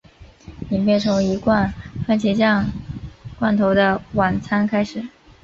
[0.71, 1.71] 影片从一罐
[2.07, 2.65] 蕃茄酱
[3.37, 5.05] 罐头的晚餐开始。